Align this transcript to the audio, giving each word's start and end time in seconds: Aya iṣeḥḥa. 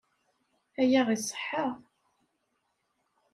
Aya 0.81 1.01
iṣeḥḥa. 1.15 1.67